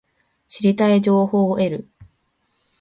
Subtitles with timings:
[0.49, 1.87] 知りたい情報を得る